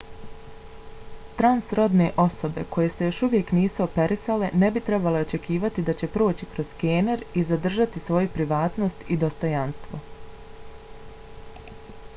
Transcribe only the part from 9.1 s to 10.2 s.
i dostojanstvo